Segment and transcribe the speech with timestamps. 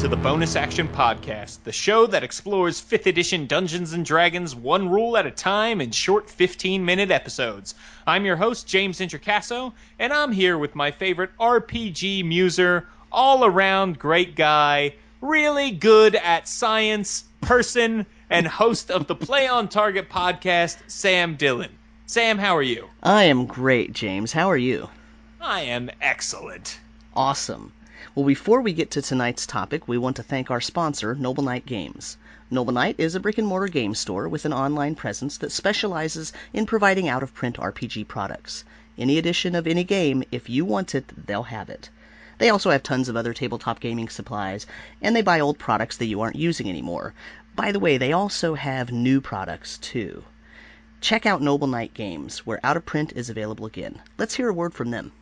[0.00, 4.88] to the Bonus Action Podcast, the show that explores 5th edition Dungeons and Dragons one
[4.88, 7.74] rule at a time in short 15 minute episodes.
[8.06, 13.98] I'm your host, James Introcaso, and I'm here with my favorite RPG muser, all around
[13.98, 20.78] great guy, really good at science, person, and host of the Play on Target podcast,
[20.86, 21.72] Sam Dillon.
[22.06, 22.88] Sam, how are you?
[23.02, 24.32] I am great, James.
[24.32, 24.88] How are you?
[25.42, 26.80] I am excellent.
[27.14, 27.72] Awesome.
[28.16, 31.64] Well, before we get to tonight's topic, we want to thank our sponsor, Noble Knight
[31.64, 32.16] Games.
[32.50, 36.32] Noble Knight is a brick and mortar game store with an online presence that specializes
[36.52, 38.64] in providing out of print RPG products.
[38.98, 41.88] Any edition of any game, if you want it, they'll have it.
[42.38, 44.66] They also have tons of other tabletop gaming supplies,
[45.00, 47.14] and they buy old products that you aren't using anymore.
[47.54, 50.24] By the way, they also have new products too.
[51.00, 54.00] Check out Noble Knight Games, where out of print is available again.
[54.18, 55.12] Let's hear a word from them.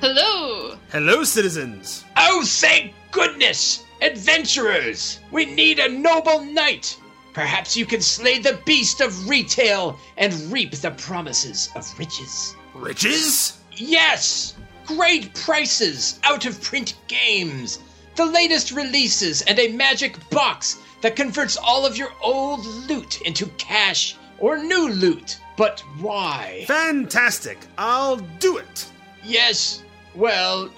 [0.00, 0.76] Hello!
[0.90, 2.04] Hello, citizens!
[2.42, 3.84] Oh, thank goodness!
[4.00, 5.20] Adventurers!
[5.30, 6.96] We need a noble knight!
[7.32, 12.56] Perhaps you can slay the beast of retail and reap the promises of riches.
[12.74, 13.60] Riches?
[13.70, 14.56] Yes!
[14.86, 17.78] Great prices, out of print games,
[18.16, 23.46] the latest releases, and a magic box that converts all of your old loot into
[23.56, 25.38] cash or new loot.
[25.56, 26.64] But why?
[26.66, 27.58] Fantastic!
[27.78, 28.90] I'll do it!
[29.22, 29.84] Yes,
[30.16, 30.68] well,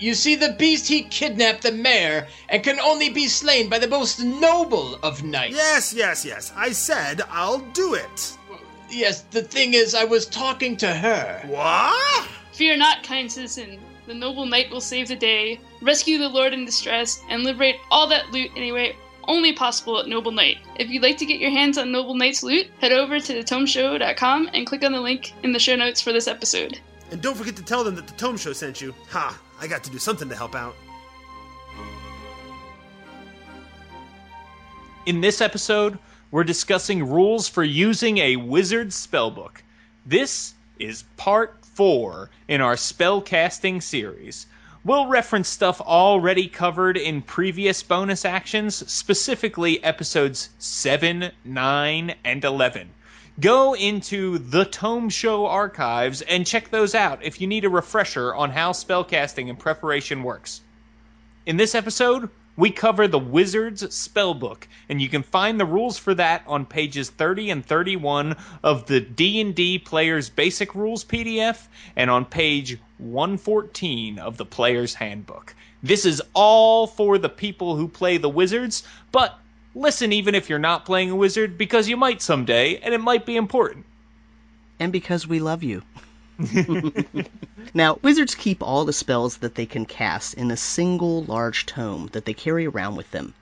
[0.00, 3.86] you see, the beast he kidnapped the mayor and can only be slain by the
[3.86, 5.56] most noble of knights.
[5.56, 6.52] Yes, yes, yes.
[6.56, 8.36] I said I'll do it.
[8.90, 11.42] Yes, the thing is, I was talking to her.
[11.46, 12.28] What?
[12.52, 13.78] Fear not, kind citizen.
[14.06, 18.08] The noble knight will save the day, rescue the lord in distress, and liberate all
[18.08, 18.96] that loot anyway
[19.28, 20.58] only possible at Noble Knight.
[20.76, 24.50] If you'd like to get your hands on Noble Knight's loot, head over to thetomeshow.com
[24.52, 26.80] and click on the link in the show notes for this episode.
[27.10, 28.94] And don't forget to tell them that the Tome Show sent you.
[29.10, 29.38] Ha!
[29.60, 30.76] I got to do something to help out.
[35.06, 35.98] In this episode,
[36.30, 39.56] we're discussing rules for using a wizard spellbook.
[40.06, 44.46] This is part 4 in our spellcasting series.
[44.84, 52.90] We'll reference stuff already covered in previous bonus actions, specifically episodes 7, 9, and 11.
[53.38, 58.34] Go into the Tome Show archives and check those out if you need a refresher
[58.34, 60.60] on how spellcasting and preparation works.
[61.46, 66.14] In this episode, we cover the Wizard's Spellbook, and you can find the rules for
[66.14, 72.26] that on pages 30 and 31 of the D&D Player's Basic Rules PDF and on
[72.26, 75.54] page 114 of the Player's Handbook.
[75.82, 79.38] This is all for the people who play the Wizards, but
[79.74, 83.26] listen even if you're not playing a wizard because you might someday and it might
[83.26, 83.86] be important.
[84.78, 85.82] And because we love you.
[87.74, 92.08] now, wizards keep all the spells that they can cast in a single large tome
[92.12, 93.34] that they carry around with them.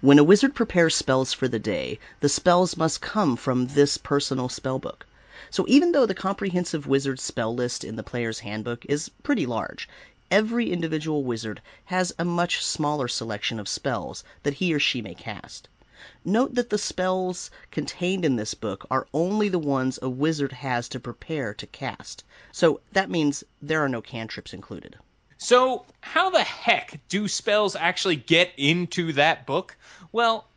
[0.00, 4.48] When a wizard prepares spells for the day, the spells must come from this personal
[4.48, 5.02] spellbook.
[5.50, 9.88] So even though the comprehensive wizard spell list in the player's handbook is pretty large,
[10.30, 15.14] every individual wizard has a much smaller selection of spells that he or she may
[15.14, 15.68] cast.
[16.24, 20.88] Note that the spells contained in this book are only the ones a wizard has
[20.88, 22.22] to prepare to cast.
[22.52, 24.96] So that means there are no cantrips included.
[25.38, 29.76] So, how the heck do spells actually get into that book?
[30.10, 30.48] Well,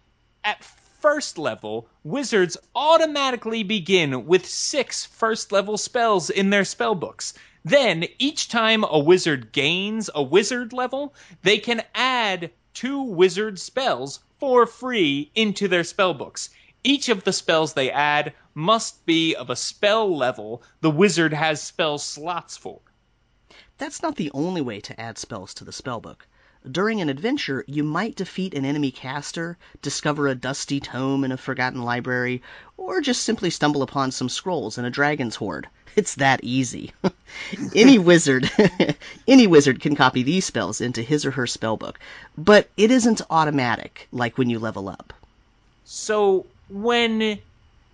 [0.43, 0.63] at
[1.01, 7.33] first level, wizards automatically begin with six first level spells in their spell books.
[7.65, 14.19] Then, each time a wizard gains a wizard level, they can add two wizard spells
[14.39, 16.49] for free into their spell books.
[16.83, 21.61] Each of the spells they add must be of a spell level the wizard has
[21.61, 22.79] spell slots for.
[23.77, 26.27] That's not the only way to add spells to the spellbook.
[26.69, 31.37] During an adventure, you might defeat an enemy caster, discover a dusty tome in a
[31.37, 32.43] forgotten library,
[32.77, 35.67] or just simply stumble upon some scrolls in a dragon's hoard.
[35.95, 36.91] It's that easy.
[37.75, 38.51] any wizard
[39.27, 41.95] any wizard can copy these spells into his or her spellbook,
[42.37, 45.13] but it isn't automatic like when you level up.
[45.83, 47.39] So when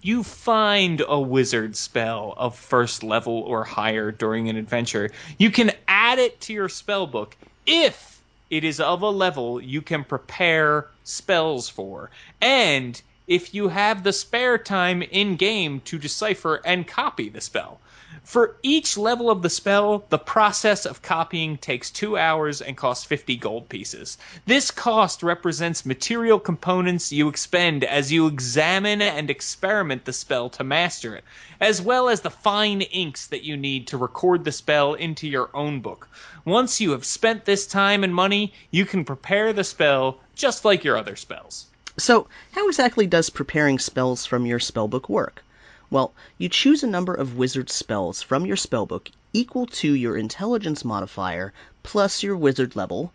[0.02, 5.72] you find a wizard spell of first level or higher during an adventure, you can
[5.88, 7.32] add it to your spellbook
[7.66, 8.17] if
[8.50, 12.10] it is of a level you can prepare spells for.
[12.42, 17.80] And if you have the spare time in game to decipher and copy the spell.
[18.24, 23.04] For each level of the spell, the process of copying takes two hours and costs
[23.04, 24.18] 50 gold pieces.
[24.46, 30.64] This cost represents material components you expend as you examine and experiment the spell to
[30.64, 31.26] master it,
[31.60, 35.50] as well as the fine inks that you need to record the spell into your
[35.54, 36.08] own book.
[36.46, 40.86] Once you have spent this time and money, you can prepare the spell just like
[40.86, 41.66] your other spells.
[41.98, 45.44] So, how exactly does preparing spells from your spellbook work?
[45.90, 50.84] Well, you choose a number of wizard spells from your spellbook equal to your intelligence
[50.84, 53.14] modifier plus your wizard level,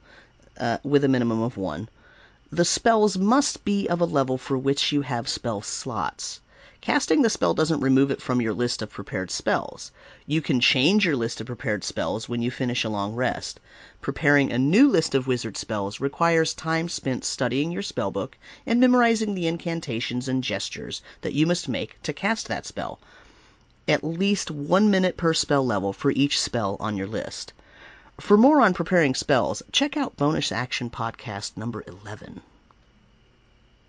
[0.59, 1.91] uh, with a minimum of one.
[2.51, 6.41] The spells must be of a level for which you have spell slots.
[6.83, 9.93] Casting the spell doesn't remove it from your list of prepared spells.
[10.27, 13.61] You can change your list of prepared spells when you finish a long rest.
[14.01, 18.35] Preparing a new list of wizard spells requires time spent studying your spellbook
[18.67, 22.99] and memorizing the incantations and gestures that you must make to cast that spell.
[23.87, 27.53] At least one minute per spell level for each spell on your list.
[28.19, 32.41] For more on preparing spells, check out Bonus Action Podcast number 11.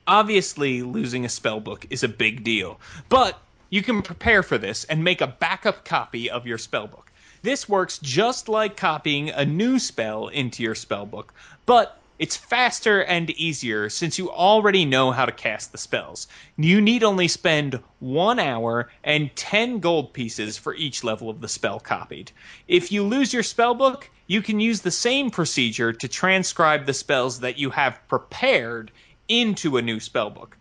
[0.08, 3.40] Obviously, losing a spellbook is a big deal, but
[3.70, 7.06] you can prepare for this and make a backup copy of your spellbook.
[7.42, 11.30] This works just like copying a new spell into your spellbook,
[11.66, 16.28] but it's faster and easier since you already know how to cast the spells.
[16.58, 21.48] You need only spend one hour and 10 gold pieces for each level of the
[21.48, 22.32] spell copied.
[22.68, 27.40] If you lose your spellbook, you can use the same procedure to transcribe the spells
[27.40, 28.92] that you have prepared
[29.28, 30.54] into a new spellbook.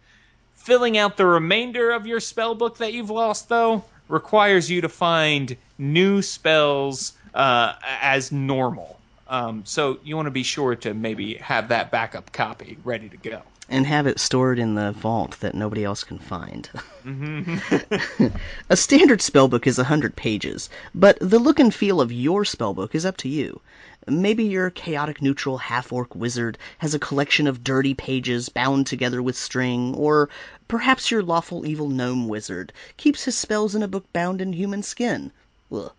[0.55, 5.57] Filling out the remainder of your spellbook that you've lost, though, requires you to find
[5.79, 8.99] new spells uh, as normal.
[9.33, 13.17] Um, so you want to be sure to maybe have that backup copy ready to
[13.17, 13.41] go.
[13.67, 16.69] And have it stored in the vault that nobody else can find.
[18.69, 23.07] a standard spellbook is 100 pages, but the look and feel of your spellbook is
[23.07, 23.63] up to you.
[24.07, 29.23] Maybe your chaotic neutral half orc wizard has a collection of dirty pages bound together
[29.23, 30.29] with string, or
[30.69, 34.83] perhaps your lawful evil gnome wizard keeps his spells in a book bound in human
[34.83, 35.33] skin.
[35.73, 35.91] Ugh.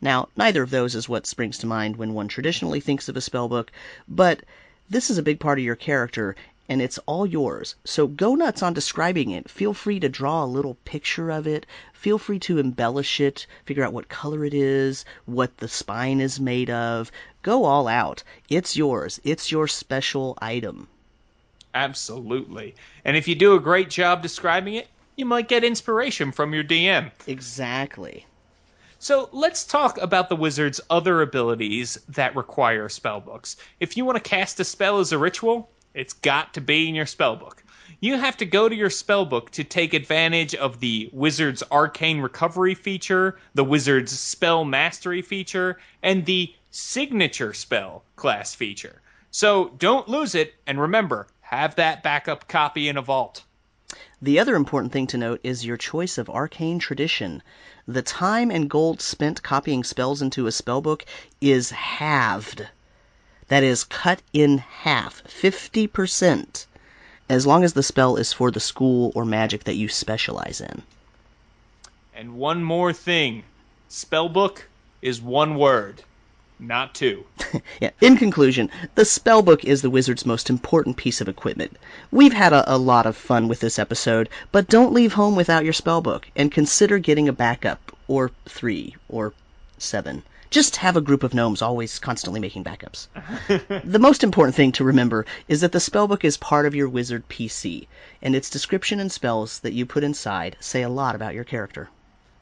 [0.00, 3.20] Now, neither of those is what springs to mind when one traditionally thinks of a
[3.20, 3.68] spellbook,
[4.08, 4.42] but
[4.88, 6.36] this is a big part of your character,
[6.70, 7.74] and it's all yours.
[7.84, 9.50] So go nuts on describing it.
[9.50, 11.66] Feel free to draw a little picture of it.
[11.92, 16.40] Feel free to embellish it, figure out what color it is, what the spine is
[16.40, 17.12] made of.
[17.42, 18.22] Go all out.
[18.48, 19.20] It's yours.
[19.22, 20.88] It's your special item.
[21.74, 22.74] Absolutely.
[23.04, 26.64] And if you do a great job describing it, you might get inspiration from your
[26.64, 27.10] DM.
[27.26, 28.26] Exactly.
[29.02, 33.56] So let's talk about the wizard's other abilities that require spellbooks.
[33.80, 36.94] If you want to cast a spell as a ritual, it's got to be in
[36.94, 37.62] your spellbook.
[38.00, 42.74] You have to go to your spellbook to take advantage of the wizard's arcane recovery
[42.74, 49.00] feature, the wizard's spell mastery feature, and the signature spell class feature.
[49.30, 53.44] So don't lose it, and remember, have that backup copy in a vault.
[54.22, 57.42] The other important thing to note is your choice of arcane tradition.
[57.88, 61.04] The time and gold spent copying spells into a spellbook
[61.40, 62.68] is halved.
[63.48, 66.66] That is cut in half, 50%,
[67.30, 70.82] as long as the spell is for the school or magic that you specialize in.
[72.14, 73.44] And one more thing
[73.88, 74.64] spellbook
[75.00, 76.02] is one word,
[76.60, 77.24] not two.
[77.80, 77.90] yeah.
[78.00, 81.76] In conclusion, the spellbook is the wizard's most important piece of equipment.
[82.10, 85.64] We've had a, a, lot of fun with this episode, but don't leave home without
[85.64, 89.32] your spellbook, and consider getting a backup, or three, or
[89.78, 90.22] seven.
[90.50, 93.06] Just have a group of gnomes always constantly making backups.
[93.84, 97.28] the most important thing to remember is that the spellbook is part of your wizard
[97.28, 97.86] PC,
[98.20, 101.88] and its description and spells that you put inside say a lot about your character.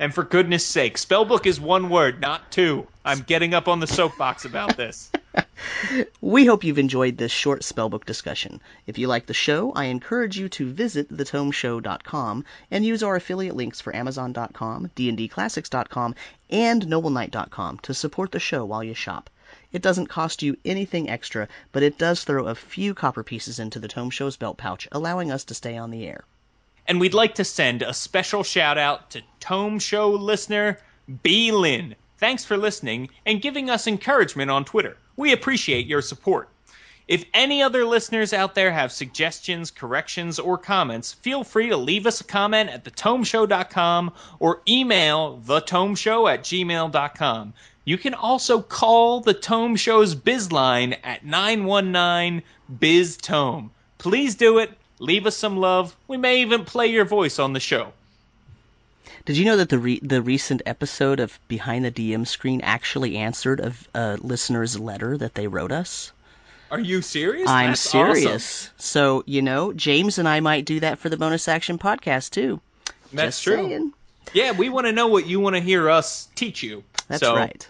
[0.00, 2.86] And for goodness sake, spellbook is one word, not two.
[3.04, 5.10] I'm getting up on the soapbox about this.
[6.20, 8.60] we hope you've enjoyed this short spellbook discussion.
[8.86, 13.56] If you like the show, I encourage you to visit thetomeshow.com and use our affiliate
[13.56, 16.14] links for amazon.com, dndclassics.com,
[16.48, 19.30] and nobleknight.com to support the show while you shop.
[19.72, 23.80] It doesn't cost you anything extra, but it does throw a few copper pieces into
[23.80, 26.24] the Tome Show's belt pouch, allowing us to stay on the air.
[26.88, 30.78] And we'd like to send a special shout out to Tome Show listener
[31.22, 31.52] B.
[31.52, 31.94] Lin.
[32.16, 34.96] Thanks for listening and giving us encouragement on Twitter.
[35.14, 36.48] We appreciate your support.
[37.06, 42.06] If any other listeners out there have suggestions, corrections, or comments, feel free to leave
[42.06, 47.52] us a comment at thetomeshow.com or email thetomeshow at gmail.com.
[47.84, 52.42] You can also call the Tome Show's biz line at 919
[52.78, 53.72] biz tome.
[53.98, 55.96] Please do it leave us some love.
[56.06, 57.92] We may even play your voice on the show.
[59.24, 63.16] Did you know that the re- the recent episode of Behind the DM Screen actually
[63.16, 66.12] answered a, a listener's letter that they wrote us?
[66.70, 67.48] Are you serious?
[67.48, 68.64] I'm That's serious.
[68.66, 68.74] awesome.
[68.78, 72.60] So you know, James and I might do that for the bonus action podcast too.
[73.12, 73.56] That's Just true.
[73.56, 73.92] saying.
[74.34, 76.84] Yeah, we want to know what you want to hear us teach you.
[77.08, 77.66] That's so right.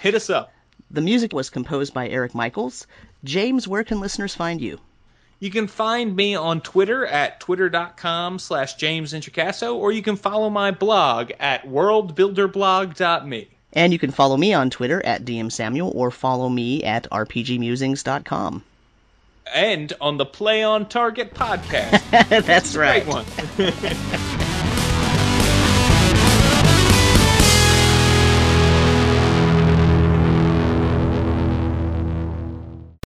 [0.00, 0.52] Hit us up.
[0.90, 2.86] The music was composed by Eric Michaels.
[3.24, 4.78] James, where can listeners find you?
[5.42, 10.48] You can find me on Twitter at twitter.com slash James Introcaso, or you can follow
[10.48, 13.48] my blog at worldbuilderblog.me.
[13.72, 18.62] And you can follow me on Twitter at DM Samuel or follow me at rpgmusings.com.
[19.52, 22.08] And on the Play on Target podcast.
[22.46, 23.04] That's right.
[23.04, 23.12] Great
[23.58, 24.28] one.